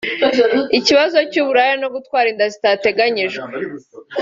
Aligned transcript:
Ikibazo 0.77 1.17
cy’uburaya 1.31 1.75
no 1.81 1.87
gutwara 1.95 2.27
inda 2.33 2.45
zidateganyijwe 2.53 3.43